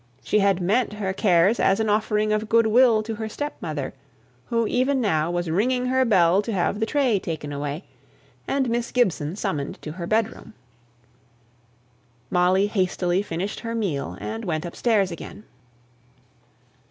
She 0.23 0.39
had 0.39 0.59
meant 0.61 0.93
her 0.93 1.13
cares 1.13 1.59
as 1.59 1.79
an 1.79 1.87
offering 1.87 2.33
of 2.33 2.49
good 2.49 2.65
will 2.65 3.03
to 3.03 3.13
her 3.17 3.29
stepmother, 3.29 3.93
who 4.47 4.65
even 4.65 4.99
now 4.99 5.29
was 5.29 5.47
ringing 5.51 5.85
her 5.85 6.03
bell 6.05 6.41
to 6.41 6.51
have 6.51 6.79
the 6.79 6.87
tray 6.87 7.19
taken 7.19 7.53
away, 7.53 7.83
and 8.47 8.67
Miss 8.67 8.89
Gibson 8.91 9.35
summoned 9.35 9.79
to 9.83 9.91
her 9.91 10.07
bedroom. 10.07 10.55
Molly 12.31 12.65
hastily 12.65 13.21
finished 13.21 13.59
her 13.59 13.75
meal, 13.75 14.17
and 14.19 14.43
went 14.43 14.65
upstairs 14.65 15.11
again. 15.11 15.43